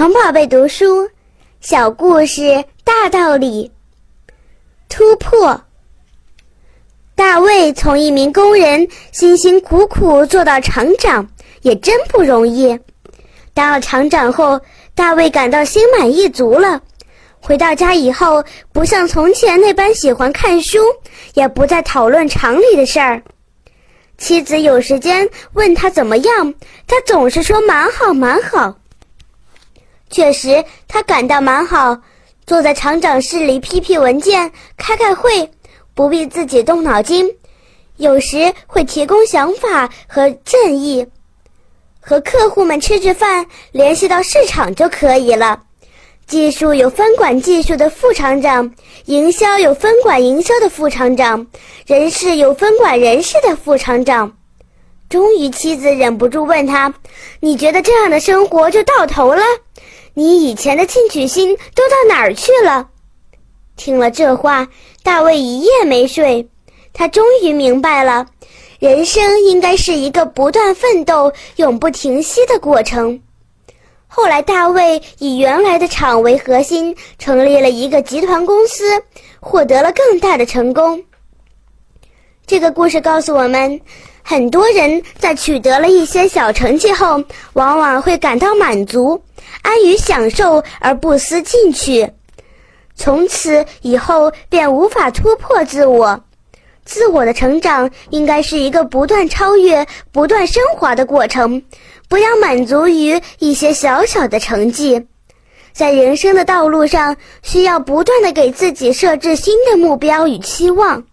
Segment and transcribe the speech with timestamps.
[0.00, 1.10] 童宝贝读书，
[1.60, 3.70] 小故事大道理。
[4.88, 5.62] 突破。
[7.14, 11.28] 大卫从一名工人辛辛苦苦做到厂长，
[11.60, 12.80] 也真不容易。
[13.52, 14.62] 当了厂长后，
[14.94, 16.80] 大卫感到心满意足了。
[17.38, 18.42] 回到家以后，
[18.72, 20.78] 不像从前那般喜欢看书，
[21.34, 23.22] 也不再讨论厂里的事儿。
[24.16, 26.54] 妻子有时间问他怎么样，
[26.86, 28.79] 他总是说蛮好，蛮好。
[30.10, 31.96] 确实，他感到蛮好，
[32.46, 35.48] 坐在厂长室里批批文件、开开会，
[35.94, 37.30] 不必自己动脑筋。
[37.96, 41.06] 有时会提供想法和建议，
[42.00, 45.60] 和客户们吃吃饭，联系到市场就可以了。
[46.26, 48.72] 技术有分管技术的副厂长，
[49.04, 51.46] 营销有分管营销的副厂长，
[51.86, 54.36] 人事有分管人事的副厂长。
[55.08, 56.94] 终于，妻子忍不住问他
[57.40, 59.42] ：“你觉得这样的生活就到头了？”
[60.20, 62.90] 你以前的进取心都到哪儿去了？
[63.74, 64.68] 听了这话，
[65.02, 66.46] 大卫一夜没睡。
[66.92, 68.26] 他终于明白了，
[68.80, 73.18] 人生应该是一个不断奋斗、永不停息的过程。
[74.08, 79.02] 后来，大卫以原来的厂为核心，成立了一个集团公司，
[79.40, 81.02] 获得了更大的成功。
[82.46, 83.80] 这个故事告诉我们，
[84.22, 89.18] 很多人在取得了一些小成绩后，往往会感到满足。
[89.62, 92.10] 安于享受而不思进取，
[92.94, 96.24] 从此以后便无法突破自我。
[96.84, 101.62] 自我的成长应该是一个不断超越、不断升华的过程，
[102.08, 105.06] 不要满足于一些小小的成绩。
[105.72, 111.04] 在人生的道路上，需要不断的给自己设置新的目标与期望。